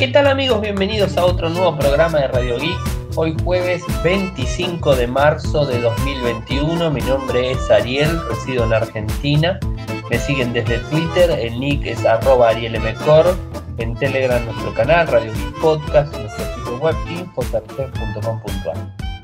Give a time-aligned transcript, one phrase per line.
[0.00, 0.62] ¿Qué tal amigos?
[0.62, 2.78] Bienvenidos a otro nuevo programa de Radio Geek.
[3.16, 6.90] Hoy jueves 25 de marzo de 2021.
[6.90, 9.60] Mi nombre es Ariel, resido en Argentina.
[10.08, 13.36] Me siguen desde Twitter, el nick es arroba arielmcor.
[13.76, 18.76] En Telegram nuestro canal, Radio Geek Podcast, nuestro sitio web info.com.ar.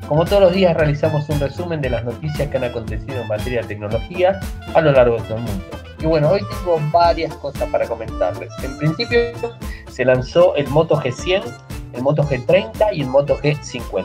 [0.07, 3.63] Como todos los días realizamos un resumen de las noticias que han acontecido en materia
[3.63, 4.39] de tecnología
[4.75, 5.86] a lo largo de todo el mundo.
[5.99, 8.53] Y bueno, hoy tengo varias cosas para comentarles.
[8.63, 9.21] En principio
[9.91, 11.43] se lanzó el Moto G100,
[11.95, 14.05] el Moto G30 y el Moto G50.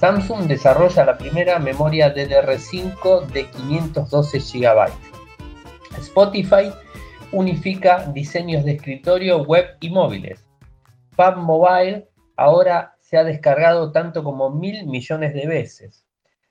[0.00, 4.88] Samsung desarrolla la primera memoria DDR5 de 512 GB.
[5.98, 6.72] Spotify
[7.32, 10.44] unifica diseños de escritorio, web y móviles.
[11.12, 16.03] Fab Mobile ahora se ha descargado tanto como mil millones de veces.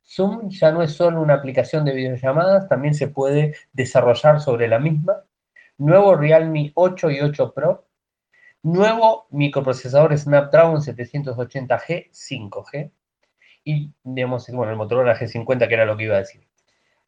[0.06, 4.80] Zoom ya no es solo una aplicación de videollamadas, también se puede desarrollar sobre la
[4.80, 5.24] misma.
[5.78, 7.88] Nuevo Realme 8 y 8 Pro
[8.64, 12.92] Nuevo microprocesador Snapdragon 780G 5G.
[13.66, 16.48] Y, digamos, bueno, el Motorola G50, que era lo que iba a decir.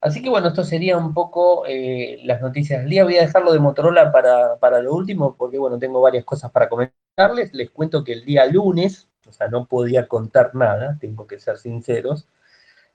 [0.01, 3.05] Así que, bueno, esto sería un poco eh, las noticias del día.
[3.05, 6.67] Voy a dejarlo de Motorola para, para lo último, porque, bueno, tengo varias cosas para
[6.67, 7.53] comentarles.
[7.53, 11.57] Les cuento que el día lunes, o sea, no podía contar nada, tengo que ser
[11.57, 12.27] sinceros,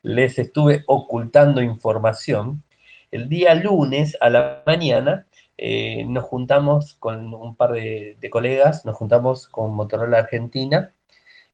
[0.03, 2.62] les estuve ocultando información.
[3.11, 5.27] El día lunes a la mañana
[5.59, 10.93] eh, nos juntamos con un par de, colegas, nos juntamos con Motorola Argentina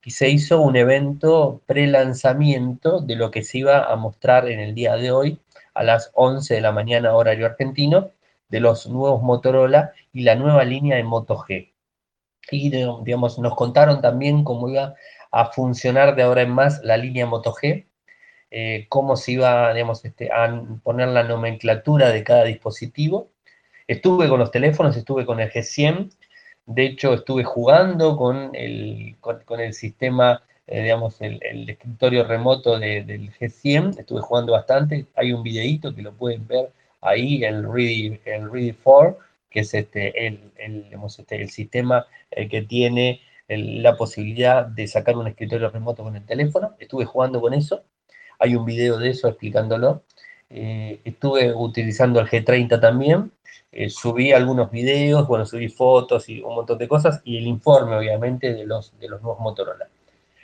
[0.04, 4.74] y se hizo un evento pre-lanzamiento de lo que se iba a mostrar en el
[4.74, 5.40] día de hoy
[5.74, 8.12] a las 11 de la mañana horario argentino
[8.48, 11.72] de los nuevos Motorola y la nueva línea de Moto G.
[12.50, 14.94] Y digamos, nos contaron también cómo iba
[15.32, 17.86] a funcionar de ahora en más la línea Moto G,
[18.50, 23.30] eh, cómo se iba digamos, este, a poner la nomenclatura de cada dispositivo.
[23.86, 26.10] Estuve con los teléfonos, estuve con el G100,
[26.66, 33.32] de hecho estuve jugando con el, con, el sistema, eh, digamos, el, escritorio remoto del
[33.32, 36.70] G100, estuve jugando bastante, hay un videíto que lo pueden ver
[37.00, 39.18] ahí, el Ready, el Ready 4,
[39.50, 40.86] que es este, el, el,
[41.18, 46.26] este, el sistema eh, que tiene la posibilidad de sacar un escritorio remoto con el
[46.26, 47.84] teléfono, estuve jugando con eso,
[48.38, 50.02] hay un video de eso explicándolo,
[50.50, 53.32] eh, estuve utilizando el G30 también,
[53.72, 57.96] eh, subí algunos videos, bueno, subí fotos y un montón de cosas, y el informe,
[57.96, 59.86] obviamente, de los, de los nuevos Motorola.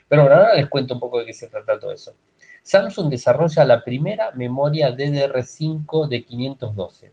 [0.08, 2.14] Pero bueno, ahora les cuento un poco de qué se trata todo eso.
[2.62, 7.12] Samsung desarrolla la primera memoria DDR5 de 512.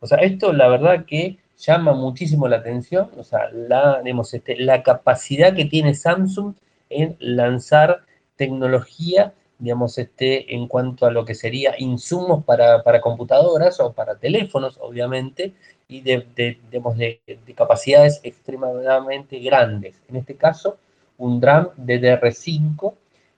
[0.00, 4.82] O sea, esto la verdad que llama muchísimo la atención, o sea, la, este, la
[4.82, 6.54] capacidad que tiene Samsung
[6.88, 8.04] en lanzar
[8.36, 14.78] tecnología digamos, este, en cuanto a lo que sería insumos para, computadoras o para teléfonos,
[14.80, 15.52] obviamente,
[15.86, 20.00] y de, de, capacidades extremadamente grandes.
[20.08, 20.78] En este caso,
[21.18, 22.94] un DRAM DDR5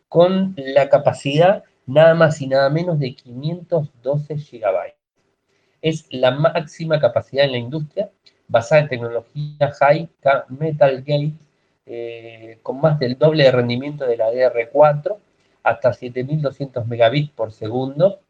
[0.09, 4.94] con la capacidad nada más y nada menos de 512 GB.
[5.81, 8.11] Es la máxima capacidad en la industria,
[8.47, 11.32] basada en tecnología High-K Metal Gate,
[11.87, 15.16] eh, con más del doble de rendimiento de la DR4
[15.62, 18.21] hasta 7200 megabits por segundo,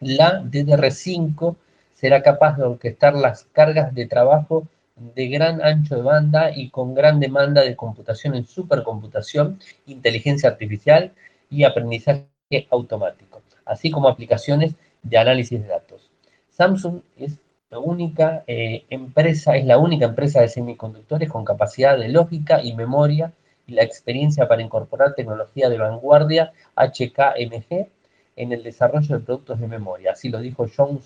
[0.00, 1.56] la DDR5
[1.94, 4.66] será capaz de orquestar las cargas de trabajo
[4.96, 11.12] de gran ancho de banda y con gran demanda de computación en supercomputación, inteligencia artificial
[11.50, 12.26] y aprendizaje
[12.70, 16.10] automático, así como aplicaciones de análisis de datos.
[16.50, 17.38] Samsung es
[17.70, 22.74] la única eh, empresa, es la única empresa de semiconductores con capacidad de lógica y
[22.74, 23.32] memoria
[23.72, 27.88] la experiencia para incorporar tecnología de vanguardia HKMG
[28.36, 30.12] en el desarrollo de productos de memoria.
[30.12, 31.00] Así lo dijo John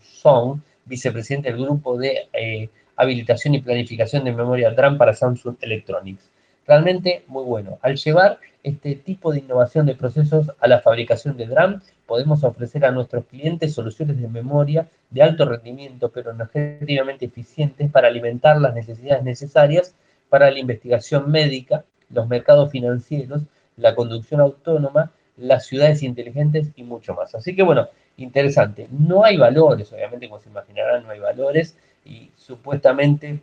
[0.00, 6.30] Song, vicepresidente del grupo de eh, habilitación y planificación de memoria DRAM para Samsung Electronics.
[6.66, 7.78] Realmente muy bueno.
[7.82, 12.84] Al llevar este tipo de innovación de procesos a la fabricación de DRAM, podemos ofrecer
[12.84, 18.74] a nuestros clientes soluciones de memoria de alto rendimiento, pero energéticamente eficientes para alimentar las
[18.74, 19.94] necesidades necesarias
[20.28, 23.42] para la investigación médica, los mercados financieros,
[23.76, 27.34] la conducción autónoma, las ciudades inteligentes y mucho más.
[27.34, 28.88] Así que bueno, interesante.
[28.90, 33.40] No hay valores, obviamente, como se imaginarán, no hay valores y supuestamente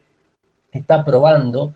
[0.72, 1.76] está probando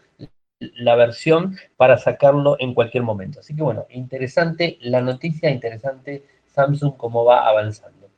[0.60, 3.40] la versión para sacarlo en cualquier momento.
[3.40, 8.10] Así que bueno, interesante la noticia, interesante Samsung cómo va avanzando.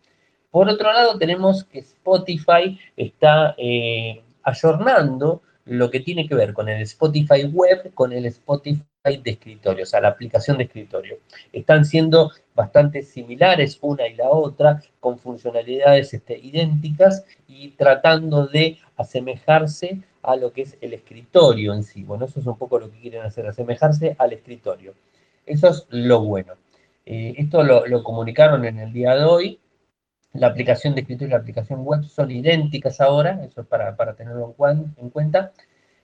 [0.52, 6.70] Por otro lado, tenemos que Spotify está eh, ayornando lo que tiene que ver con
[6.70, 11.20] el Spotify web, con el Spotify de escritorio, o sea, la aplicación de escritorio.
[11.54, 18.78] Están siendo bastante similares una y la otra, con funcionalidades este, idénticas y tratando de
[18.98, 22.04] asemejarse a lo que es el escritorio en sí.
[22.04, 24.94] Bueno, eso es un poco lo que quieren hacer, asemejarse al escritorio.
[25.46, 26.54] Eso es lo bueno.
[27.06, 29.60] Eh, esto lo, comunicaron en el día de hoy.
[30.34, 34.56] La aplicación de escritorio y la aplicación web son idénticas ahora, eso es para, tenerlo
[34.98, 35.52] en, cuenta.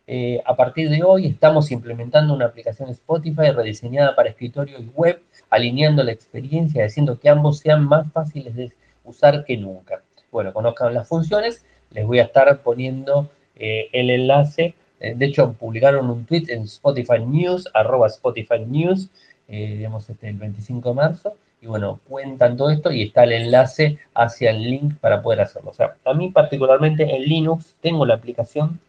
[0.07, 5.21] Eh, a partir de hoy estamos implementando una aplicación Spotify rediseñada para escritorio y web,
[5.49, 8.71] alineando la experiencia, haciendo que ambos sean más fáciles de
[9.03, 10.01] usar que nunca.
[10.31, 14.73] Bueno, conozcan las funciones, les voy a estar poniendo eh, el enlace.
[14.99, 19.09] de hecho, publicaron un tweet en Spotify News, arroba Spotify News,
[19.47, 23.33] eh, digamos, este, el 25 de marzo, y bueno, cuentan todo esto y está el
[23.33, 25.71] enlace hacia el link para poder hacerlo.
[25.71, 28.79] O sea, a mí particularmente en Linux tengo la aplicación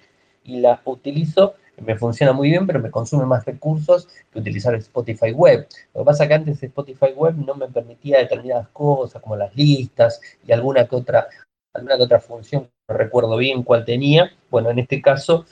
[0.45, 5.33] y la utilizo, me funciona muy bien, pero me consume más recursos que utilizar Spotify
[5.33, 5.67] Web.
[5.95, 9.55] Lo que pasa es que antes Spotify Web no me permitía determinadas cosas, como las
[9.57, 11.27] listas y alguna que otra,
[11.75, 14.31] alguna que otra función, no recuerdo bien cuál tenía.
[14.51, 15.45] Bueno, en este caso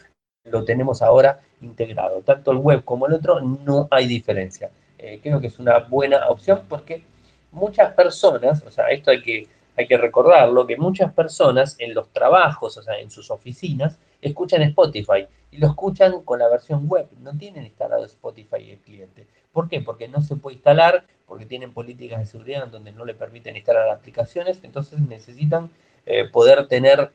[0.45, 2.21] lo tenemos ahora integrado.
[2.21, 4.71] Tanto el web como el otro no hay diferencia.
[5.07, 7.05] Eh, creo que es una buena opción porque
[7.53, 9.47] muchas personas, o sea, esto hay que,
[9.77, 14.63] hay que recordarlo, que muchas personas en los trabajos, o sea, en sus oficinas, escuchan
[14.63, 19.27] Spotify y lo escuchan con la versión web, no tienen instalado Spotify el cliente.
[19.53, 19.83] ¿Por qué?
[19.83, 23.91] Porque no se puede instalar, porque tienen políticas de seguridad donde no le permiten instalar
[23.91, 25.71] aplicaciones, entonces necesitan
[26.07, 27.13] eh, poder tener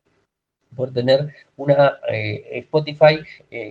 [0.76, 3.20] poder tener una eh, Spotify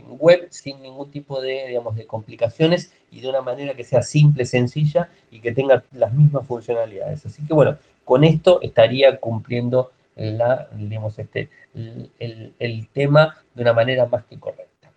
[0.09, 4.45] web sin ningún tipo de, digamos, de complicaciones y de una manera que sea simple,
[4.45, 7.25] sencilla y que tenga las mismas funcionalidades.
[7.27, 14.06] Así que bueno, con esto estaría cumpliendo la, digamos, este, el, tema de una manera
[14.06, 14.91] más que correcta.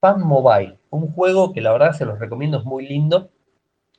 [0.00, 3.30] Pan Mobile, un juego que la verdad se los recomiendo, es muy lindo.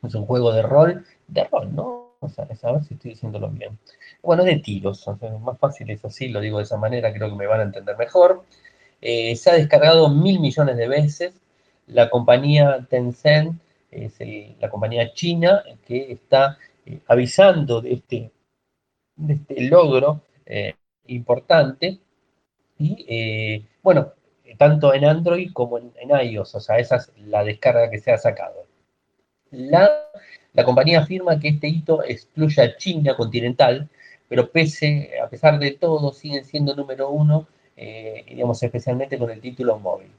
[0.03, 2.13] Es un juego de rol, de rol, ¿no?
[2.21, 3.77] O sea, a ver si estoy diciéndolo bien.
[4.21, 5.05] Bueno, de tiros,
[5.41, 7.97] más fácil es así, lo digo de esa manera, creo que me van a entender
[7.97, 8.43] mejor.
[9.01, 11.33] Eh, se ha descargado mil millones de veces,
[11.87, 13.59] la compañía Tencent
[13.91, 14.19] es
[14.59, 18.31] la compañía china que está eh, avisando de este,
[19.27, 20.75] este logro eh,
[21.07, 21.99] importante.
[22.77, 24.13] Y bueno,
[24.57, 25.91] tanto en Android como en,
[26.23, 28.65] iOS, o sea, esa es la descarga que se ha sacado.
[29.51, 29.89] La,
[30.53, 33.89] la compañía afirma que este hito excluye a China continental,
[34.29, 39.79] pero pese, a pesar de todo, siguen siendo número uno, digamos, especialmente con el título
[39.79, 40.11] móvil.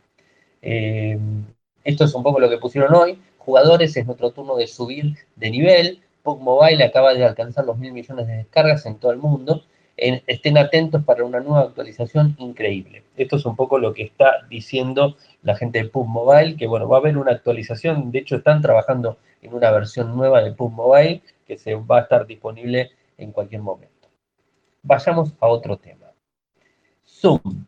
[0.62, 3.18] Esto es un poco lo que pusieron hoy.
[3.38, 6.02] Jugadores, es nuestro turno de subir de nivel.
[6.22, 9.64] PUBG Mobile acaba de alcanzar los mil millones de descargas en todo el mundo.
[9.96, 13.02] estén atentos para una nueva actualización increíble.
[13.16, 16.88] Esto es un poco lo que está diciendo la gente de PUBG Mobile, que bueno,
[16.88, 18.10] va a haber una actualización.
[18.10, 22.02] De hecho, están trabajando en una versión nueva de PUBG Mobile que se va a
[22.02, 23.99] estar disponible en cualquier momento.
[24.82, 26.12] Vayamos a otro tema.
[27.06, 27.66] Zoom.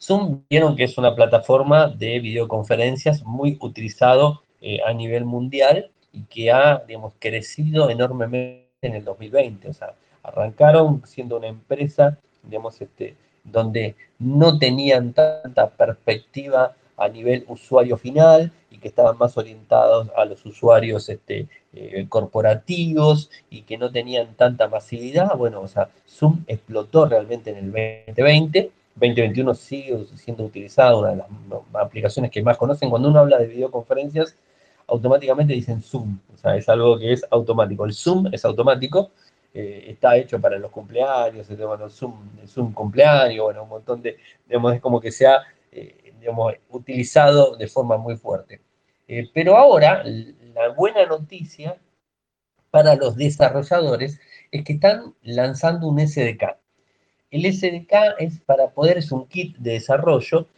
[0.00, 6.22] Zoom vieron que es una plataforma de videoconferencias muy utilizado eh, a nivel mundial y
[6.24, 9.68] que ha, digamos, crecido enormemente en el 2020.
[9.68, 17.44] O sea, arrancaron siendo una empresa, digamos, este, donde no tenían tanta perspectiva a nivel
[17.48, 23.78] usuario final y que estaban más orientados a los usuarios este, eh, corporativos y que
[23.78, 25.36] no tenían tanta masividad.
[25.36, 31.16] Bueno, o sea, Zoom explotó realmente en el 2020 2021 sigue siendo utilizada, una de
[31.16, 31.26] las
[31.74, 32.90] aplicaciones que más conocen.
[32.90, 34.36] Cuando uno habla de videoconferencias,
[34.86, 37.84] automáticamente dicen Zoom, o sea, es algo que es automático.
[37.84, 39.10] El Zoom es automático,
[39.52, 42.14] eh, está hecho para los cumpleaños, bueno, Zoom,
[42.46, 44.16] Zoom cumpleaños, bueno, un montón de,
[44.46, 45.42] digamos, es como que se ha,
[45.72, 48.62] eh, digamos, utilizado de forma muy fuerte.
[49.06, 51.76] Eh, pero ahora, la buena noticia
[52.70, 54.18] para los desarrolladores
[54.50, 56.56] es que están lanzando un SDK.
[57.30, 60.48] El SDK es para poder, es un kit de desarrollo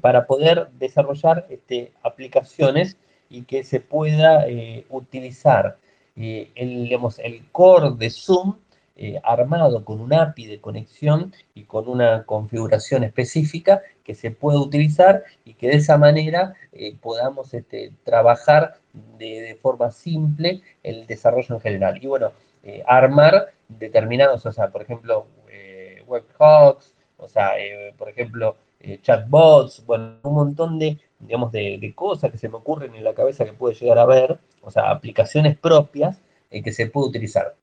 [0.00, 2.96] para poder desarrollar este, aplicaciones
[3.28, 5.76] y que se pueda eh, utilizar
[6.14, 8.58] eh, el, el core de Zoom
[8.96, 14.58] eh, armado con un API de conexión y con una configuración específica que se pueda
[14.58, 16.54] utilizar y que de esa manera
[17.00, 18.74] podamos este, trabajar
[19.18, 21.98] de, forma simple el desarrollo en general.
[22.02, 22.32] Y bueno,
[22.86, 25.26] armar determinados, o sea, por ejemplo,
[26.06, 32.30] webhooks, o sea, eh, por ejemplo, eh, chatbots, bueno, un montón de, digamos, de, cosas
[32.30, 35.58] que se me ocurren en la cabeza que puede llegar a ver, o sea, aplicaciones
[35.58, 37.54] propias eh, que se puede utilizar.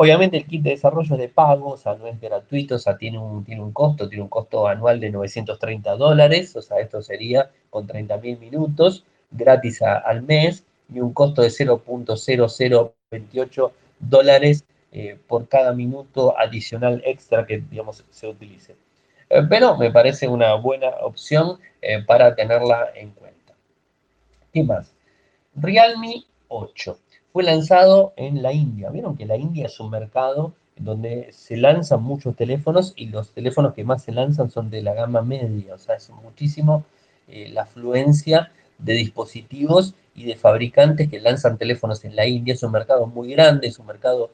[0.00, 2.96] Obviamente el kit de desarrollo es de pago, o sea, no es gratuito, o sea,
[2.96, 7.88] tiene un, costo, tiene un costo anual de 930 dólares, o sea, esto sería con
[7.88, 16.38] 30.000 minutos, gratis al mes, y un costo de 0.0028 dólares eh, por cada minuto
[16.38, 17.64] adicional extra que,
[18.10, 18.76] se utilice.
[19.30, 23.54] eh, pero me parece una buena opción eh, para tenerla en cuenta.
[24.52, 24.94] ¿Qué más?
[25.56, 26.96] Realme 8
[27.32, 28.90] fue lanzado en la India.
[28.90, 33.74] Vieron que la India es un mercado donde se lanzan muchos teléfonos y los teléfonos
[33.74, 36.84] que más se lanzan son de la gama media, o sea, es muchísimo
[37.26, 42.54] eh, la afluencia de dispositivos y de fabricantes que lanzan teléfonos en la India.
[42.54, 44.30] Es un mercado muy grande, es un mercado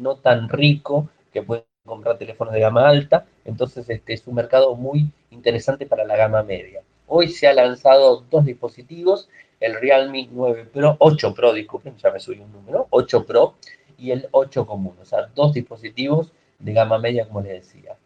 [0.00, 4.74] no tan rico que pueden comprar teléfonos de gama alta, entonces este es un mercado
[4.74, 6.82] muy interesante para la gama media.
[7.06, 9.28] Hoy se ha lanzado dos dispositivos,
[9.60, 13.54] el Realme 9 Pro, 8 Pro, disculpen, ya me subí un número, 8 Pro
[13.98, 17.96] y el 8 común, o sea, dos dispositivos de gama media, como les decía.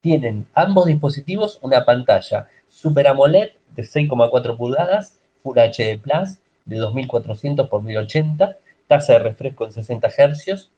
[0.00, 7.66] Tienen ambos dispositivos una pantalla Super AMOLED de 6,4 pulgadas, Full HD Plus de 2400
[7.66, 10.70] x 1080, tasa de refresco en 60 Hz,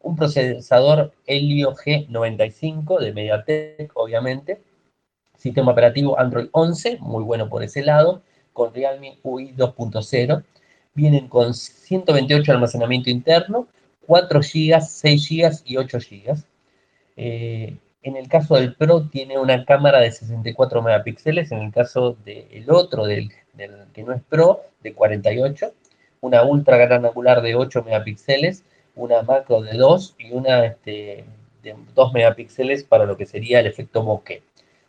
[0.00, 4.60] un procesador Helio G95 de MediaTek, obviamente,
[5.36, 8.22] sistema operativo Android 11, muy bueno por ese lado,
[8.56, 10.42] con Realme UI 2.0,
[10.94, 13.68] vienen con 128 de almacenamiento interno,
[14.06, 16.44] 4 GB, 6 GB y 8 GB.
[17.18, 22.16] Eh, en el caso del Pro tiene una cámara de 64 megapíxeles, en el caso
[22.24, 23.30] del otro, del,
[23.92, 25.74] que no es Pro, de 48,
[26.22, 31.26] una ultra gran angular de 8 megapíxeles, una macro de 2 y una este,
[31.62, 34.42] de 2 megapíxeles para lo que sería el efecto bokeh.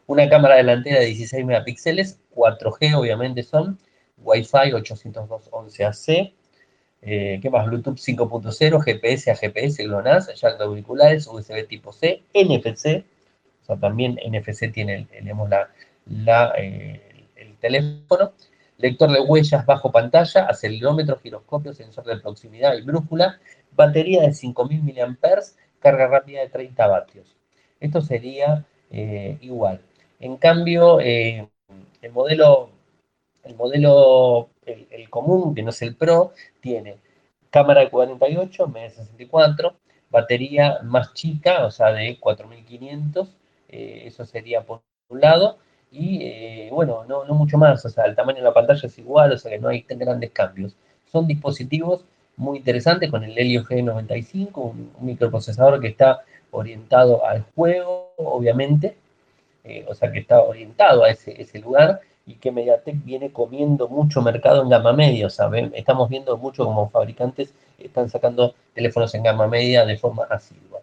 [0.08, 3.78] Una cámara delantera de 16 megapíxeles, 4G obviamente son,
[4.18, 6.34] Wi-Fi 802.11ac,
[7.02, 7.66] eh, ¿Qué más?
[7.68, 13.04] Bluetooth 5.0, GPS a GPS, GLONASS, jack de auriculares, USB tipo C, NFC,
[13.62, 15.08] o sea, también NFC tiene
[16.06, 17.02] la, eh,
[17.36, 18.32] el teléfono,
[18.78, 23.40] lector de huellas bajo pantalla, acelerómetro, giroscopio, sensor de proximidad y brújula,
[23.76, 24.84] batería de 5000
[25.22, 25.42] mAh,
[25.80, 27.36] carga rápida de 30 vatios.
[27.80, 29.82] Esto sería eh, igual.
[30.20, 31.50] En cambio, el
[32.12, 32.70] modelo
[33.48, 36.98] el modelo, el, común, que no es el Pro, tiene
[37.50, 39.74] cámara de 48, media 64,
[40.10, 43.30] batería más chica, o sea, de 4500,
[43.70, 45.58] eh, eso sería por un lado,
[45.92, 48.98] y eh, bueno, no, no mucho más, o sea, el tamaño de la pantalla es
[49.00, 50.76] igual, o sea que no hay grandes cambios.
[51.12, 52.04] Son dispositivos
[52.36, 56.22] muy interesantes con el Helio G95, un, microprocesador que está
[56.52, 58.98] orientado al juego, obviamente,
[59.68, 64.22] eh, o sea que está orientado a ese, lugar, y que Mediatek viene comiendo mucho
[64.22, 65.28] mercado en gama media.
[65.28, 70.24] O sea, estamos viendo mucho como fabricantes están sacando teléfonos en gama media de forma
[70.24, 70.82] asidua.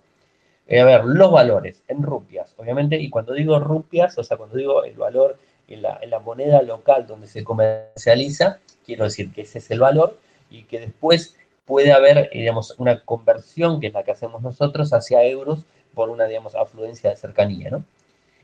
[0.67, 4.57] Eh, a ver, los valores en rupias, obviamente, y cuando digo rupias, o sea, cuando
[4.57, 5.38] digo el valor
[5.69, 9.81] en la, en la moneda local donde se comercializa, quiero decir que ese es el
[9.81, 10.19] valor
[10.50, 11.37] y que después
[11.67, 15.64] puede haber, digamos, una conversión, que es la que hacemos nosotros, hacia euros
[15.95, 17.85] por una, digamos, afluencia de cercanía, ¿no?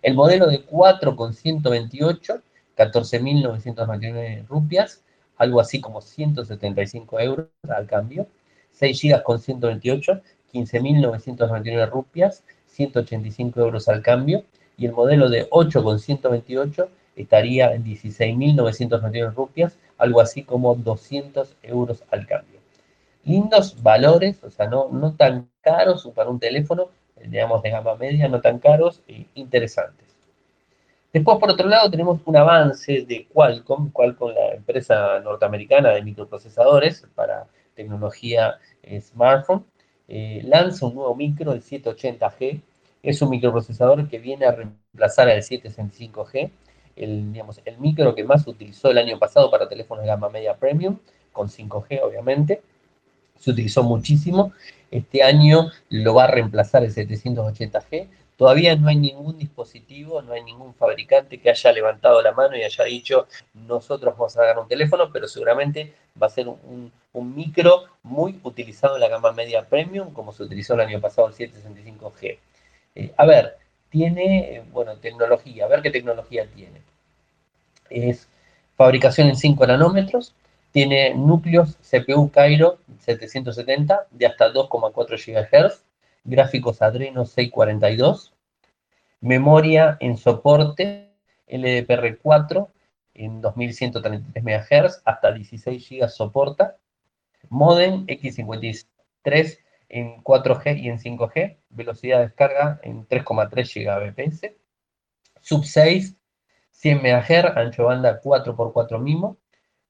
[0.02, 2.42] El modelo de 4,128
[2.80, 5.02] 14.999 rupias,
[5.36, 8.26] algo así como 175 euros al cambio,
[8.72, 14.44] 6 GB con 128, 15.999 rupias, 185 euros al cambio,
[14.78, 21.56] y el modelo de 8 con 128 estaría en 16.999 rupias, algo así como 200
[21.62, 22.60] euros al cambio.
[23.24, 26.88] Lindos valores, o sea, no, no tan caros para un teléfono,
[27.26, 30.10] digamos de gama media, no tan caros, e interesantes.
[31.12, 37.04] Después, por otro lado, tenemos un avance de Qualcomm, Qualcomm, la empresa norteamericana de microprocesadores
[37.16, 39.64] para tecnología eh, smartphone,
[40.06, 42.60] eh, lanza un nuevo micro, el 780G.
[43.02, 46.50] Es un microprocesador que viene a reemplazar al 765G,
[46.96, 50.28] el, digamos, el micro que más se utilizó el año pasado para teléfonos de gama
[50.28, 50.98] media premium,
[51.32, 52.62] con 5G obviamente.
[53.40, 54.52] Se utilizó muchísimo.
[54.92, 58.08] Este año lo va a reemplazar el 780G
[58.40, 62.62] Todavía no hay ningún dispositivo, no hay ningún fabricante que haya levantado la mano y
[62.62, 67.84] haya dicho, nosotros vamos a dar un teléfono, pero seguramente va a ser un, micro
[68.02, 72.38] muy utilizado en la gama media premium, como se utilizó el año pasado el 765G.
[72.94, 73.58] Eh, a ver,
[73.90, 76.80] tiene, bueno, tecnología, a ver qué tecnología tiene.
[77.90, 78.26] Es
[78.74, 80.32] fabricación en 5 nanómetros,
[80.72, 85.84] tiene núcleos CPU Cairo 770 de hasta 2,4 GHz,
[86.24, 88.32] gráficos Adreno 642,
[89.20, 91.10] memoria en soporte
[91.48, 92.68] LDPR4
[93.14, 96.76] en 2133 MHz, hasta 16 GB soporta,
[97.48, 99.58] modem X53
[99.88, 104.52] en 4G y en 5G, velocidad de descarga en 3,3 Gbps,
[105.40, 106.16] sub 6,
[106.70, 109.36] 100 MHz, ancho banda 4x4 MIMO,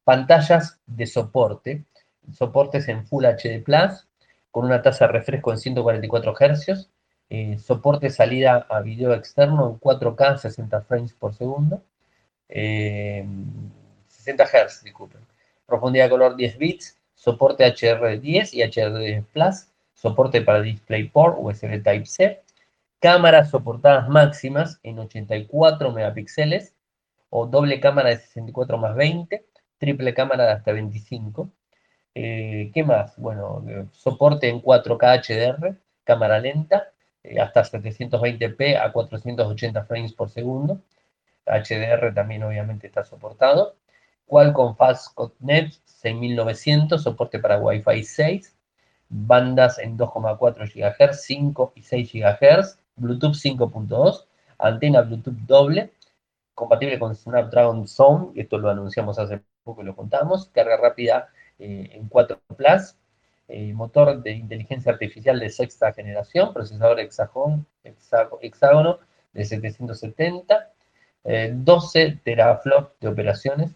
[0.05, 1.85] pantallas de soporte,
[2.33, 4.07] soportes en Full HD Plus,
[4.51, 6.89] con una tasa de refresco en 144 Hz,
[7.31, 11.83] eh, soporte salida a video externo en 4K 60 frames por segundo,
[12.49, 15.21] 60 Hz, disculpen,
[15.67, 22.43] profundidad de color 10 bits, soporte HDR10 y HDR Plus, soporte para DisplayPort USB Type-C,
[22.99, 26.75] cámaras soportadas máximas en 84 megapíxeles
[27.29, 29.45] o doble cámara de 64 más 20,
[29.81, 31.51] triple cámara de hasta 25.
[32.15, 33.17] Eh, ¿Qué más?
[33.17, 36.93] Bueno, eh, soporte en 4K HDR, cámara lenta,
[37.25, 40.83] eh, hasta 720p a 480 frames por segundo.
[41.47, 43.77] HDR también obviamente está soportado.
[44.27, 48.57] Qualcomm Fastnet 6900, soporte para Wi-Fi 6,
[49.09, 54.27] bandas en 2,4 GHz, 5 y 6 GHz, Bluetooth 5.2,
[54.59, 55.93] antena Bluetooth doble,
[56.55, 62.09] compatible con Snapdragon Zone, esto lo anunciamos hace poco lo contamos, carga rápida eh, en
[62.09, 62.97] 4 Plus,
[63.49, 67.67] eh, motor de inteligencia artificial de sexta generación, procesador hexágono,
[69.33, 70.71] de 770,
[71.53, 73.71] 12 eh, teraflops de operaciones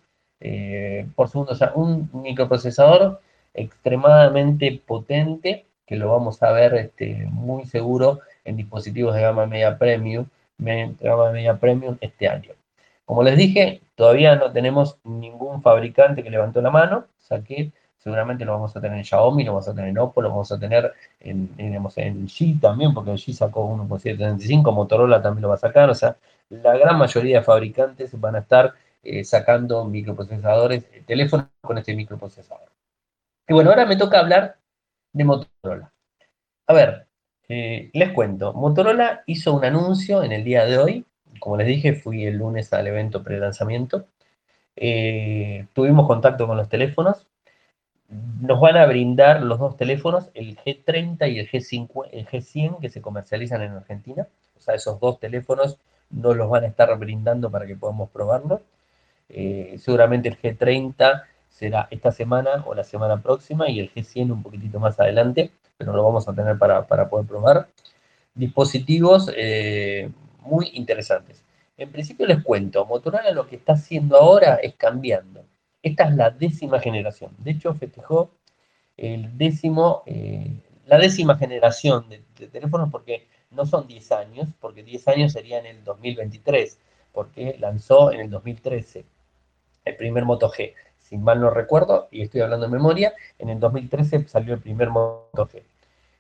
[1.15, 3.21] por segundo, o sea, un microprocesador
[3.55, 9.79] extremadamente potente, que lo vamos a ver este, muy seguro en dispositivos de gama media
[9.79, 10.27] premium,
[10.59, 12.53] gama media premium este año.
[13.05, 17.73] Como les dije, todavía no tenemos ningún fabricante que levantó la mano, o sea que
[17.99, 20.53] seguramente lo vamos a tener en Xiaomi, lo vamos a tener en Oppo, lo vamos
[20.53, 25.43] a tener en, en G también, porque el G sacó uno con 735, Motorola también
[25.43, 26.17] lo va a sacar, o sea,
[26.51, 31.95] la gran mayoría de fabricantes van a estar eh, sacando microprocesadores, eh, teléfonos con este
[31.95, 32.71] microprocesador.
[33.49, 34.57] Y bueno, ahora me toca hablar
[35.13, 35.93] de Motorola.
[36.67, 37.07] A ver,
[37.49, 41.07] eh, les cuento, Motorola hizo un anuncio en el día de hoy,
[41.45, 44.07] como les dije, fui el lunes al evento pre-lanzamiento,
[44.77, 47.27] eh, tuvimos contacto con los teléfonos,
[48.09, 52.89] nos van a brindar los dos teléfonos, el G30 y el, G5, el G100 que
[52.89, 55.77] se comercializan en Argentina, o sea, esos dos teléfonos
[56.09, 58.63] nos los van a estar brindando para que podamos probarlos.
[59.29, 64.43] Eh, seguramente el G30 será esta semana o la semana próxima y el G100 un
[64.43, 67.69] poquitito más adelante, pero lo vamos a tener para, poder probar.
[68.35, 70.11] Dispositivos eh,
[70.45, 71.43] muy interesantes.
[71.77, 75.45] En principio les cuento, Motorola lo que está haciendo ahora es cambiando.
[75.83, 77.33] Esta es la décima generación.
[77.39, 78.31] De hecho, festejó
[78.97, 80.51] el décimo, eh,
[80.87, 85.59] la décima generación de, de, teléfonos porque no son 10 años, porque 10 años sería
[85.59, 86.79] en el 2023,
[87.13, 89.05] porque lanzó en el 2013
[89.85, 90.73] el primer Moto G
[91.05, 94.89] si mal no recuerdo, y estoy hablando de memoria, en el 2013 salió el primer
[94.89, 95.63] Moto G.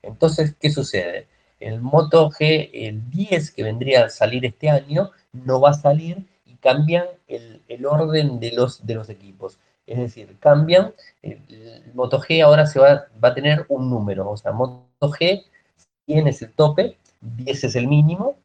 [0.02, 1.26] Entonces, ¿qué sucede?
[1.60, 6.26] El Moto G, el 10 que vendría a salir este año, no va a salir
[6.46, 9.58] y cambian el, orden de los, de los equipos.
[9.86, 11.40] Es decir, cambian, el,
[11.94, 15.44] Moto G ahora se va, va, a tener un número, o sea, Moto G
[16.06, 18.36] 100 es el tope, 10 es el mínimo,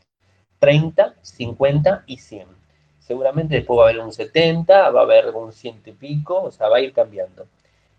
[0.59, 2.59] 30, 50 y 100
[3.09, 6.51] seguramente después va a haber un 70, va a haber un ciento y pico, o
[6.51, 7.47] sea, va a ir cambiando.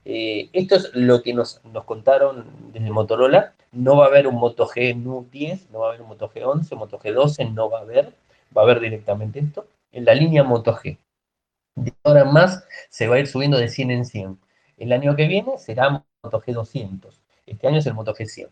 [0.05, 3.55] Eh, esto es lo que nos, contaron desde Motorola.
[3.73, 6.31] No va a haber un Moto G Nu 10, no va a haber un Moto
[6.31, 8.13] G 11, Moto G 12, no va a haber.
[8.57, 9.67] Va a haber directamente esto.
[9.93, 10.99] En la línea Moto G.
[11.77, 14.39] De ahora en más se va a ir subiendo de 100 en 100.
[14.79, 17.21] El año que viene será Moto G 200.
[17.47, 18.49] Este año es el Moto G 100.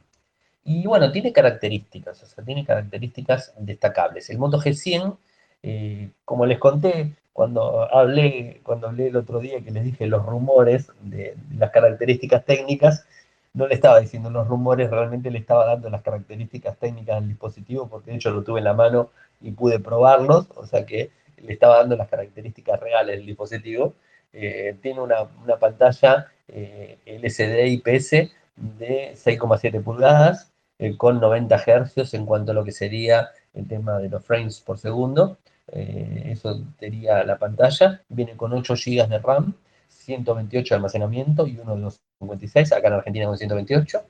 [0.64, 4.28] Y bueno, tiene características, o sea, tiene características destacables.
[4.30, 5.14] El Moto G 100
[5.62, 10.26] eh, como les conté, cuando hablé, cuando hablé el otro día que les dije los
[10.26, 13.06] rumores de, las características técnicas,
[13.54, 17.88] no le estaba diciendo los rumores, realmente le estaba dando las características técnicas del dispositivo,
[17.88, 21.52] porque de hecho lo tuve en la mano y pude probarlos, o sea que le
[21.52, 23.94] estaba dando las características reales del dispositivo.
[24.32, 25.28] Eh, tiene una,
[25.60, 28.10] pantalla eh, LCD IPS
[28.56, 30.50] de 6,7 pulgadas,
[30.96, 34.76] con 90 Hz en cuanto a lo que sería el tema de los frames por
[34.78, 35.38] segundo.
[35.72, 38.02] Eh, eso sería la pantalla.
[38.08, 39.54] Viene con 8 GB de RAM,
[39.88, 44.02] 128 de almacenamiento y uno de 256, acá en Argentina con 128.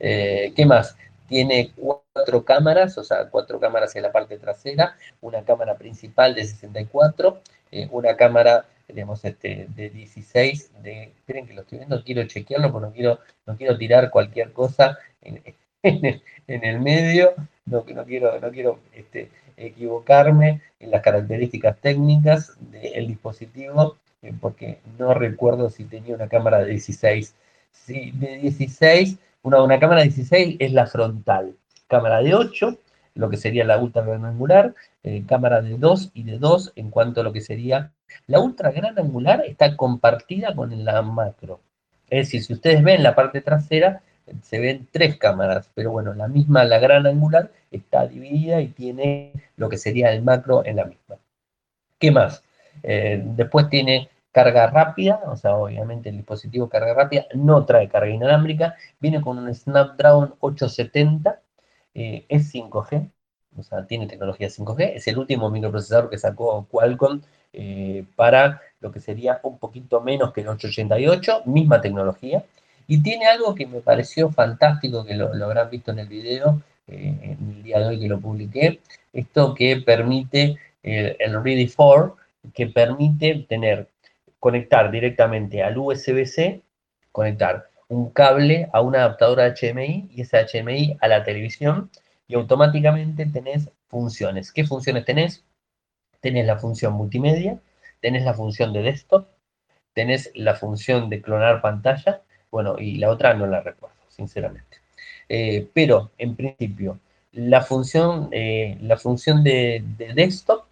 [0.00, 0.96] Eh, ¿Qué más?
[1.28, 6.44] Tiene cuatro cámaras, o sea, cuatro cámaras en la parte trasera, una cámara principal de
[6.44, 7.40] 64,
[7.72, 12.70] eh, una cámara, digamos, este, de 16, de, esperen que lo estoy viendo, quiero chequearlo
[12.70, 15.42] porque no quiero, no quiero tirar cualquier cosa en,
[15.82, 17.34] en el medio,
[17.66, 24.80] no, no quiero, no quiero este, equivocarme en las características técnicas del dispositivo, eh, porque
[24.98, 27.34] no recuerdo si tenía una cámara de 16.
[27.70, 31.54] Sí, de 16, una, una cámara de 16 es la frontal,
[31.88, 32.78] cámara de 8,
[33.14, 36.90] lo que sería la ultra gran angular, eh, cámara de 2 y de 2 en
[36.90, 37.92] cuanto a lo que sería
[38.26, 41.60] la ultra gran angular está compartida con la macro.
[42.08, 44.02] Es decir, si ustedes ven la parte trasera,
[44.42, 49.32] se ven tres cámaras, pero bueno, la misma, la gran angular, está dividida y tiene
[49.56, 51.16] lo que sería el macro en la misma.
[51.98, 52.42] ¿Qué más?
[52.82, 58.10] Eh, después tiene carga rápida, o sea, obviamente el dispositivo carga rápida no trae carga
[58.10, 61.40] inalámbrica, viene con un Snapdragon 870,
[61.94, 63.10] eh, es 5G,
[63.56, 67.22] o sea, tiene tecnología 5G, es el último microprocesador que sacó Qualcomm
[67.54, 72.44] eh, para lo que sería un poquito menos que el 888, misma tecnología,
[72.86, 77.36] y tiene algo que me pareció fantástico, que lo, habrán visto en el video, eh,
[77.40, 78.80] en el día de hoy que lo publiqué,
[79.12, 82.16] esto que permite el, el Ready 4,
[82.54, 83.88] que permite tener,
[84.38, 86.62] conectar directamente al USB-C,
[87.12, 91.90] conectar un cable a una adaptadora HMI y ese HMI a la televisión
[92.28, 94.52] y automáticamente tenés funciones.
[94.52, 95.44] ¿Qué funciones tenés?
[96.20, 97.60] Tenés la función multimedia,
[98.00, 99.28] tenés la función de desktop,
[99.92, 102.22] tenés la función de clonar pantalla,
[102.56, 104.78] bueno, y la otra no la recuerdo, sinceramente.
[105.28, 106.98] Eh, pero, en principio,
[107.32, 110.64] la función, eh, la función de, desktop,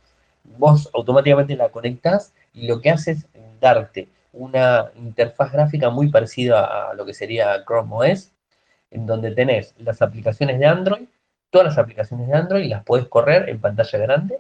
[0.56, 3.26] vos automáticamente la conectás y lo que hace es
[3.60, 8.32] darte una interfaz gráfica muy parecida a lo que sería Chrome OS,
[8.90, 11.04] en donde tenés las aplicaciones de Android,
[11.50, 14.38] todas las aplicaciones de Android las puedes correr en pantalla grande,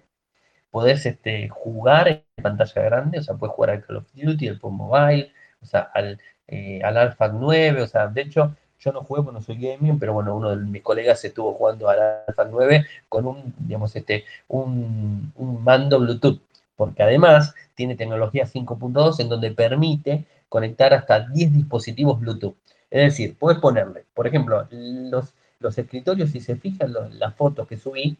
[0.70, 4.72] podés este, jugar en pantalla grande, o sea, puedes jugar al Call of Duty, PUBG
[4.72, 5.30] Mobile,
[5.64, 9.38] o sea, al, eh, al Alpha 9, o sea, de hecho, yo no juego porque
[9.38, 13.26] no soy gaming, pero bueno, uno de mis colegas estuvo jugando al Alpha 9 con
[13.26, 16.40] un, digamos, este, un, un mando Bluetooth,
[16.76, 22.56] porque además tiene tecnología 5.2 en donde permite conectar hasta 10 dispositivos Bluetooth.
[22.90, 27.76] Es decir, puedes ponerle, por ejemplo, los, los escritorios, si se fijan las fotos que
[27.76, 28.18] subí,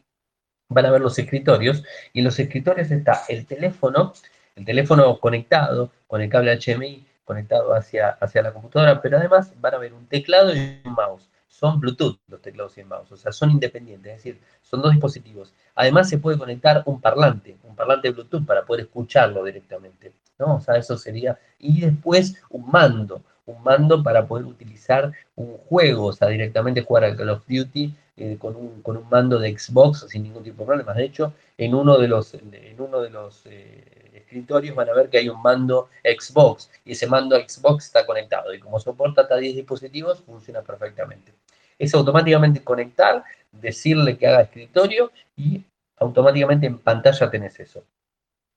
[0.69, 4.15] van a ver los escritorios, y en los escritorios está el teléfono,
[4.57, 9.75] el teléfono conectado con el cable HMI, conectado hacia, hacia la computadora, pero además van
[9.75, 11.29] a ver un teclado y un mouse.
[11.49, 14.91] Son Bluetooth los teclados y el mouse, o sea, son independientes, es decir, son dos
[14.93, 15.55] dispositivos.
[15.75, 20.57] Además se puede conectar un parlante, un parlante Bluetooth para poder escucharlo directamente, ¿no?
[20.57, 26.07] O sea, eso sería, y después un mando, un mando para poder utilizar un juego,
[26.07, 29.57] o sea, directamente jugar al Call of Duty eh, con, un, con, un, mando de
[29.57, 30.97] Xbox sin ningún tipo de problemas.
[30.97, 34.04] De hecho, en uno de los, en uno de los eh,
[34.35, 38.53] escritorios van a ver que hay un mando Xbox y ese mando Xbox está conectado
[38.53, 41.33] y como soporta hasta 10 dispositivos, funciona perfectamente.
[41.79, 45.65] Es automáticamente conectar, decirle que haga escritorio y
[45.99, 47.85] automáticamente en pantalla tenés eso.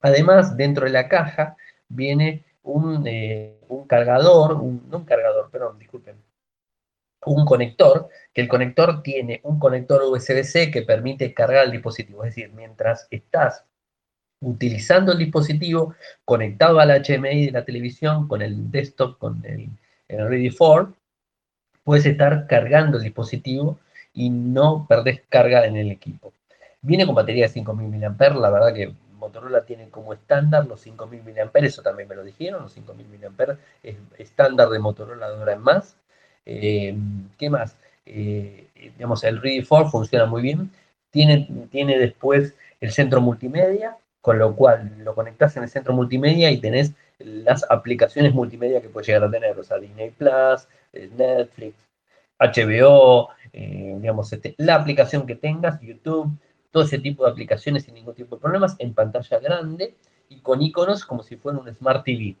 [0.00, 1.56] Además, dentro de la caja
[1.88, 6.16] viene un, eh, un cargador, un, no un cargador, perdón, disculpen,
[7.26, 12.24] un conector, que el conector tiene un conector USB-C que permite cargar el dispositivo.
[12.24, 13.64] Es decir, mientras estás
[14.40, 19.68] utilizando el dispositivo conectado al HMI de la televisión, con el desktop, con el,
[20.08, 20.94] el Ready 4,
[21.84, 23.78] puedes estar cargando el dispositivo
[24.12, 26.32] y no perdés carga en el equipo.
[26.82, 31.22] Viene con batería de 5000 mAh, la verdad que Motorola tiene como estándar los 5000
[31.22, 35.52] mAh, eso también me lo dijeron, los 5000 mAh es estándar de Motorola de ahora
[35.54, 35.96] en más.
[36.46, 36.96] Eh,
[37.36, 37.76] ¿Qué más?
[38.06, 40.70] Eh, digamos, el Ready 4 funciona muy bien.
[41.10, 43.96] Tiene, tiene después el centro multimedia,
[44.28, 48.90] con lo cual lo conectas en el centro multimedia y tenés las aplicaciones multimedia que
[48.90, 51.88] puedes llegar a tener, o sea, Disney Plus, eh, Netflix,
[52.38, 56.30] HBO, digamos, este, la aplicación que tengas, YouTube,
[56.70, 59.94] todo ese tipo de aplicaciones sin ningún tipo de problemas, en pantalla grande
[60.28, 62.36] y con iconos como si fuera un Smart TV.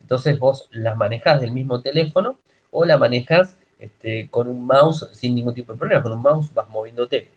[0.00, 2.40] Entonces vos las manejas del mismo teléfono
[2.72, 6.02] o la manejas este, con un mouse sin ningún tipo de problema.
[6.02, 7.30] Con un mouse vas moviéndote.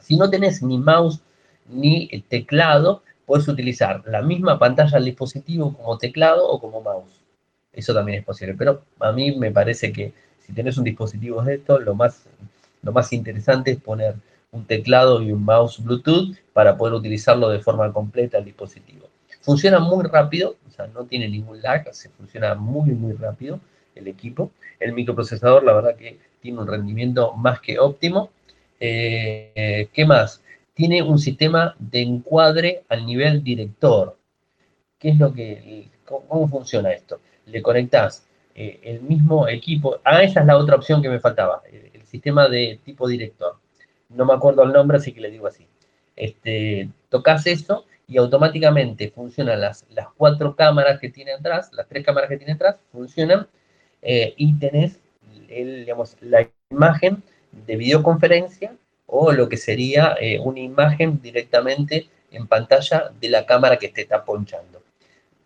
[0.00, 1.22] Si no tenés ni mouse
[1.66, 7.20] ni teclado, puedes utilizar la misma pantalla del dispositivo como teclado o como mouse.
[7.72, 8.54] Eso también es posible.
[8.54, 12.24] Pero a mí me parece que si tenés un dispositivo de esto, lo más,
[12.82, 14.14] lo más interesante es poner
[14.52, 19.08] un teclado y un mouse Bluetooth para poder utilizarlo de forma completa el dispositivo.
[19.40, 23.60] Funciona muy rápido, o sea, no tiene ningún lag, se funciona muy, muy rápido
[23.94, 24.52] el equipo.
[24.80, 28.30] El microprocesador, la verdad que tiene un rendimiento más que óptimo.
[28.80, 30.42] Eh, ¿Qué más?
[30.74, 34.18] Tiene un sistema de encuadre al nivel director.
[34.98, 37.20] ¿Qué es lo que, cómo funciona esto?
[37.46, 40.00] Le conectás eh, el mismo equipo.
[40.04, 43.56] Ah, esa es la otra opción que me faltaba, el sistema de tipo director
[44.14, 45.66] no me acuerdo el nombre, así que le digo así.
[46.16, 52.04] Este, tocas eso y automáticamente funcionan las, las cuatro cámaras que tiene atrás, las tres
[52.04, 53.48] cámaras que tiene atrás, funcionan
[54.02, 55.00] eh, y tenés
[55.48, 58.74] digamos, la imagen de videoconferencia
[59.06, 64.02] o lo que sería eh, una imagen directamente en pantalla de la cámara que te
[64.02, 64.82] está ponchando.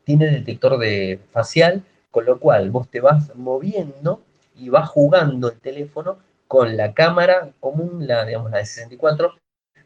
[0.04, 4.22] Tiene detector de facial, con lo cual vos te vas moviendo
[4.56, 9.34] y va jugando el teléfono con la cámara común, la, digamos, la de 64,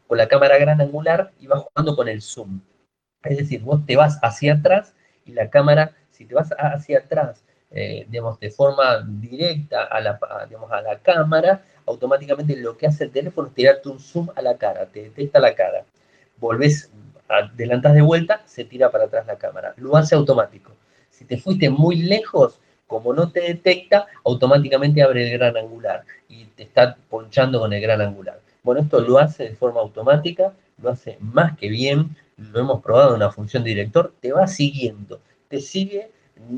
[0.07, 2.61] con la cámara gran angular y va jugando con el zoom.
[3.23, 7.43] Es decir, vos te vas hacia atrás y la cámara, si te vas hacia atrás,
[7.71, 13.05] eh, digamos, de forma directa a la, digamos, a la cámara, automáticamente lo que hace
[13.05, 15.85] el teléfono es tirarte un zoom a la cara, te detecta la cara.
[16.37, 16.91] Volvés,
[17.27, 19.73] adelantás de vuelta, se tira para atrás la cámara.
[19.77, 20.71] Lo hace automático.
[21.09, 26.45] Si te fuiste muy lejos, como no te detecta, automáticamente abre el gran angular y
[26.45, 28.39] te está ponchando con el gran angular.
[28.63, 33.09] Bueno, esto lo hace de forma automática, lo hace más que bien, lo hemos probado
[33.09, 36.11] en una función de director, te va siguiendo, te sigue,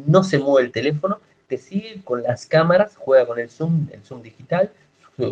[0.06, 4.04] no se mueve el teléfono, te sigue con las cámaras, juega con el zoom, el
[4.04, 4.72] zoom digital,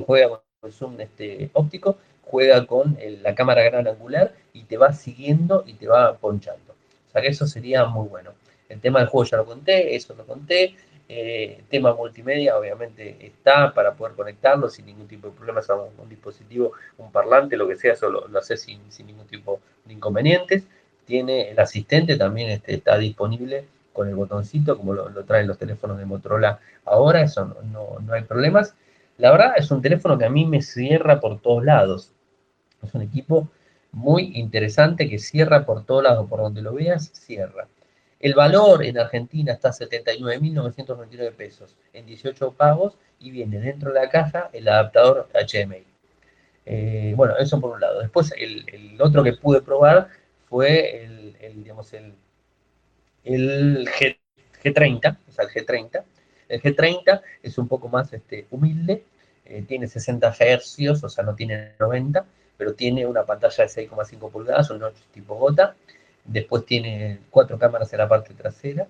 [0.05, 4.93] juega con el zoom este, óptico, juega con la cámara gran angular y te va
[4.93, 6.73] siguiendo y te va ponchando.
[7.09, 8.31] O sea que eso sería muy bueno.
[8.69, 10.75] El tema del juego ya lo conté, eso lo conté.
[11.09, 16.09] Eh, tema multimedia, obviamente está para poder conectarlo sin ningún tipo de problemas a un,
[16.09, 20.63] dispositivo, un parlante, lo que sea, eso lo, hace sin, ningún tipo de inconvenientes.
[21.05, 25.97] Tiene el asistente, también este, está disponible con el botoncito, como lo, traen los teléfonos
[25.99, 28.73] de Motorola ahora, eso no, no, hay problemas.
[29.17, 32.11] La verdad es un teléfono que a mí me cierra por todos lados.
[32.81, 33.49] Es un equipo
[33.91, 37.67] muy interesante que cierra por todos lados, por donde lo veas, cierra.
[38.19, 43.99] El valor en Argentina está a 79.999 pesos en 18 pagos y viene dentro de
[43.99, 45.83] la caja el adaptador HDMI.
[46.65, 47.99] Eh, bueno, eso por un lado.
[47.99, 50.07] Después el, otro que pude probar
[50.47, 52.13] fue el, digamos, el,
[53.23, 54.17] el G,
[54.73, 56.03] 30 o sea, el G30.
[56.53, 59.03] El G30 es un poco más este, humilde,
[59.45, 62.25] eh, tiene 60 Hz, o sea, no tiene 90,
[62.57, 65.75] pero tiene una pantalla de 6,5 pulgadas, un notch tipo gota,
[66.25, 68.87] Después tiene cuatro cámaras en la parte trasera.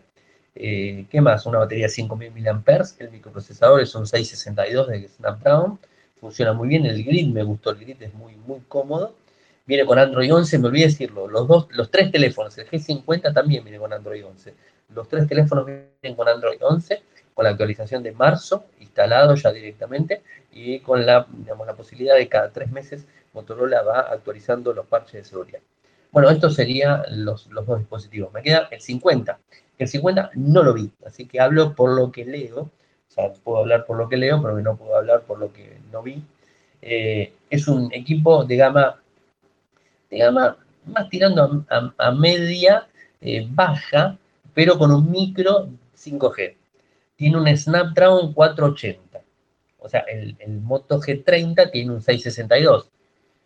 [0.55, 1.45] Eh, ¿Qué más?
[1.45, 2.83] Una batería de 5000 mAh.
[2.99, 5.79] El microprocesador es un 662 de Snapdragon.
[6.19, 6.85] Funciona muy bien.
[6.85, 9.15] El grid, me gustó el grid, es muy, muy cómodo.
[9.65, 11.27] Viene con Android 11, me olvidé decirlo.
[11.27, 14.53] Los, dos, los tres teléfonos, el G50 también viene con Android 11.
[14.93, 17.01] Los tres teléfonos vienen con Android 11,
[17.33, 22.27] con la actualización de marzo, instalado ya directamente, y con la, digamos, la posibilidad de
[22.27, 25.59] cada tres meses Motorola va actualizando los parches de seguridad.
[26.11, 28.31] Bueno, estos serían los, dos dispositivos.
[28.31, 29.39] Me queda el 50.
[29.79, 32.59] El 50 no lo vi, así que hablo por lo que leo.
[32.61, 35.79] O sea, puedo hablar por lo que leo, pero no puedo hablar por lo que
[35.91, 36.23] no vi.
[36.81, 39.01] Eh, es un equipo de gama,
[40.11, 41.65] de gama más tirando
[41.97, 42.87] a, media,
[43.21, 44.17] eh, baja,
[44.53, 46.55] pero con un micro 5G.
[47.15, 49.21] Tiene un Snapdragon 480.
[49.79, 52.89] O sea, el, Moto G30 tiene un 662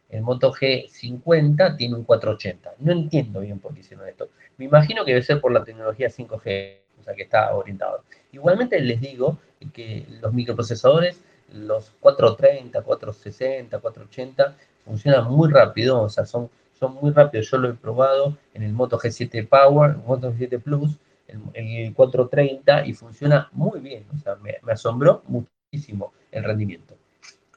[0.10, 2.76] el Moto G50 tiene un 480.
[2.80, 4.30] No entiendo bien por qué hicieron esto.
[4.58, 8.04] Me imagino que debe ser por la tecnología 5G, o sea, que está orientado.
[8.32, 9.38] Igualmente les digo
[9.74, 11.22] que los microprocesadores,
[11.54, 16.50] los 430, 460, 480, funcionan muy rápido, o sea, son,
[16.80, 17.50] son muy rápidos.
[17.52, 20.98] Yo lo he probado en el Moto G7 Power, Moto G7 Plus,
[21.28, 24.06] el, 430, y funciona muy bien.
[24.26, 26.96] O me asombró muchísimo el rendimiento.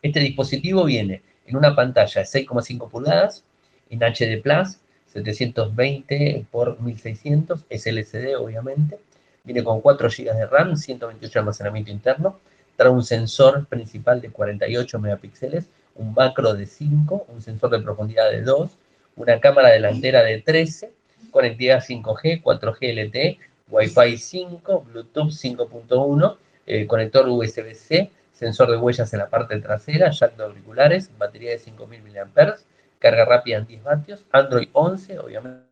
[0.02, 3.44] Este dispositivo viene en una pantalla de 6,5 pulgadas,
[3.90, 4.78] en HD Plus,
[5.12, 8.98] 720 por 1600, es LCD obviamente,
[9.44, 12.38] viene con 4 GB de RAM, 128 de almacenamiento interno,
[12.76, 18.30] trae un sensor principal de 48 megapíxeles, un macro de 5, un sensor de profundidad
[18.30, 18.70] de 2,
[19.16, 20.92] una cámara delantera de 13,
[21.30, 23.38] conectividad 5G, 4G LTE,
[23.70, 30.36] Wi-Fi 5, Bluetooth 5.1, eh, conector USB-C, sensor de huellas en la parte trasera, jack
[30.36, 32.56] de auriculares, batería de 5000 mAh,
[32.98, 35.66] carga rápida en 10 vatios, Android 11, obviamente,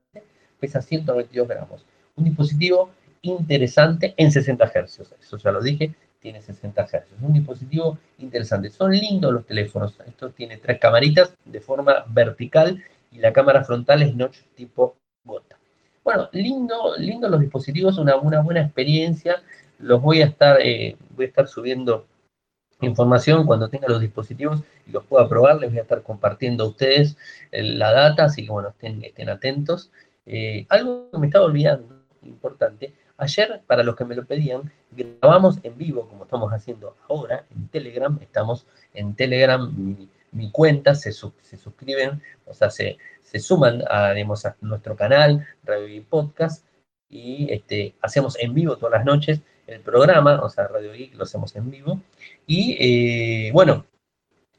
[0.60, 1.84] pesa 122 gramos.
[2.16, 2.90] Un dispositivo
[3.22, 7.22] interesante en 60 Hz, eso ya lo dije, tiene 60 Hz.
[7.22, 8.70] Un dispositivo interesante.
[8.70, 9.94] Son lindos los teléfonos.
[10.06, 12.82] Esto tiene tres camaritas de forma vertical
[13.12, 15.57] y la cámara frontal es notch tipo gota.
[16.08, 19.42] Bueno, lindo, lindo los dispositivos, una, buena experiencia.
[19.78, 22.06] Los voy a estar, eh, voy a estar subiendo
[22.80, 26.68] información cuando tenga los dispositivos y los pueda probar, les voy a estar compartiendo a
[26.68, 27.18] ustedes
[27.52, 29.90] eh, la data, así que bueno, estén, estén atentos.
[30.24, 35.58] Eh, algo que me estaba olvidando, importante, ayer, para los que me lo pedían, grabamos
[35.62, 40.08] en vivo, como estamos haciendo ahora, en Telegram, estamos en Telegram, mi,
[40.52, 44.14] cuenta, se, se, suscriben, o sea, se, se suman a,
[44.60, 46.64] nuestro canal, Radio y Podcast,
[47.08, 51.24] y este, hacemos en vivo todas las noches el programa, o sea, Radio Geek lo
[51.24, 52.00] hacemos en vivo.
[52.46, 53.84] Y eh, bueno,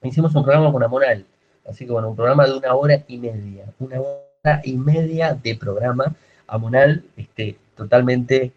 [0.04, 1.26] hicimos un programa con Amoral.
[1.68, 3.66] Así que bueno, un programa de una hora y media.
[3.80, 6.16] Una hora y media de programa
[6.48, 8.54] Amonal, este, totalmente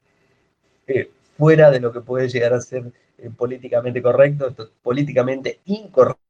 [0.87, 6.22] eh, fuera de lo que puede llegar a ser eh, políticamente correcto, políticamente incorrecto,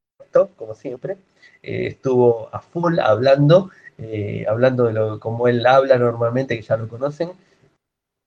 [0.56, 1.16] como siempre.
[1.62, 6.76] Eh, estuvo a full hablando, eh, hablando de lo como él habla normalmente, que ya
[6.76, 7.30] lo conocen.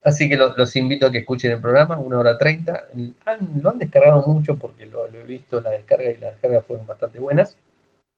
[0.03, 2.87] Así que los invito a que escuchen el programa, una hora treinta.
[2.93, 7.19] lo han descargado mucho porque lo, he visto, la descarga y las descargas fueron bastante
[7.19, 7.57] buenas.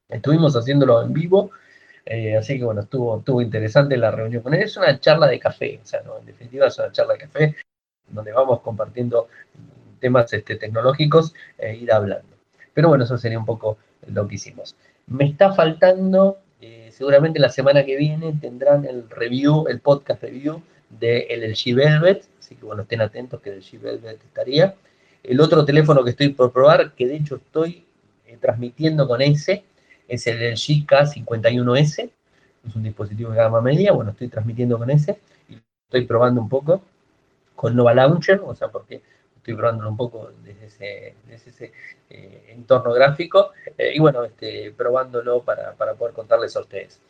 [0.08, 1.50] Estuvimos haciéndolo en vivo,
[2.38, 4.62] así que bueno, estuvo, estuvo interesante la reunión con él.
[4.62, 6.18] Es una charla de café, o sea, ¿no?
[6.18, 7.56] en definitiva es una charla de café
[8.10, 9.28] donde vamos compartiendo
[9.98, 12.37] temas este, tecnológicos e ir hablando.
[12.78, 14.76] Pero bueno, eso sería un poco lo que hicimos.
[15.08, 20.62] Me está faltando, eh, seguramente la semana que viene tendrán el review, el podcast review
[20.88, 24.76] de el LG Velvet, así que bueno, estén atentos que el LG Velvet estaría.
[25.24, 27.84] El otro teléfono que estoy por probar, que de hecho estoy
[28.28, 29.64] eh, transmitiendo con ese,
[30.06, 32.10] es el LG K51S,
[32.68, 36.48] es un dispositivo de gama media, bueno, estoy transmitiendo con ese y estoy probando un
[36.48, 36.80] poco
[37.56, 39.02] con Nova Launcher, o sea, porque
[39.48, 41.72] estoy probándolo un poco desde ese,
[42.10, 47.00] eh, entorno gráfico, eh, y bueno, este, probándolo para, poder contarles a ustedes.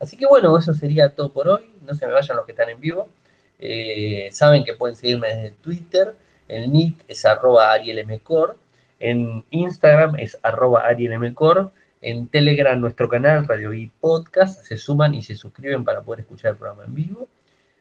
[0.00, 2.68] Así que bueno, eso sería todo por hoy, no se me vayan los que están
[2.68, 3.08] en vivo,
[3.60, 6.16] eh, saben que pueden seguirme desde Twitter,
[6.48, 8.56] el nick es arroba arielmcor,
[8.98, 15.22] en Instagram es arroba arielmcor, en Telegram nuestro canal Radio y Podcast, se suman y
[15.22, 17.28] se suscriben para poder escuchar el programa en vivo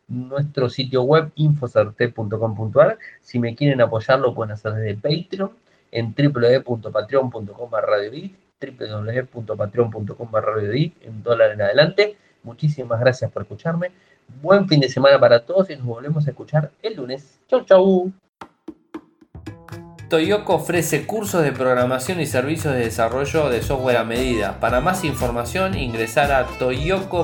[0.08, 2.98] nuestro sitio web infocerte.com.ar.
[3.22, 5.52] Si me quieren apoyarlo pueden hacer desde Patreon
[5.92, 7.70] en www.patreon.com
[8.72, 10.30] www.patreon.com
[11.02, 12.18] en dólar en adelante.
[12.44, 13.92] Muchísimas gracias por escucharme.
[14.42, 17.39] Buen fin de semana para todos y nos volvemos a escuchar el lunes.
[17.48, 18.12] Chau, chau.
[20.10, 24.60] Toyoko ofrece cursos de programación y servicios de desarrollo de software a medida.
[24.60, 27.24] Para más información ingresar a toyoko.io